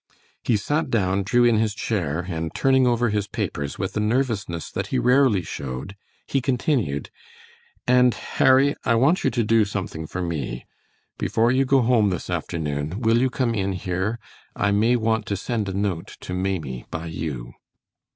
He 0.41 0.57
sat 0.57 0.89
down, 0.89 1.21
drew 1.21 1.43
in 1.43 1.57
his 1.57 1.75
chair, 1.75 2.25
and 2.27 2.51
turning 2.55 2.87
over 2.87 3.09
his 3.09 3.27
papers 3.27 3.77
with 3.77 3.95
a 3.95 3.99
nervousness 3.99 4.71
that 4.71 4.87
he 4.87 4.97
rarely 4.97 5.43
showed, 5.43 5.95
he 6.25 6.41
continued: 6.41 7.11
"And, 7.85 8.15
Harry, 8.15 8.75
I 8.83 8.95
want 8.95 9.23
you 9.23 9.29
to 9.29 9.43
do 9.43 9.63
something 9.63 10.07
for 10.07 10.23
me. 10.23 10.65
Before 11.19 11.51
you 11.51 11.65
go 11.65 11.83
home 11.83 12.09
this 12.09 12.31
afternoon, 12.31 13.01
will 13.01 13.19
you 13.19 13.29
come 13.29 13.53
in 13.53 13.73
here? 13.73 14.17
I 14.55 14.71
may 14.71 14.95
want 14.95 15.27
to 15.27 15.37
send 15.37 15.69
a 15.69 15.73
note 15.75 16.17
to 16.21 16.33
Maimie 16.33 16.87
by 16.89 17.05
you." 17.05 17.53